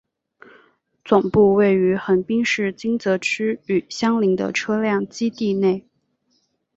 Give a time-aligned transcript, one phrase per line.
[1.05, 5.85] 总部位于横滨市金泽区与相邻的车辆基地内。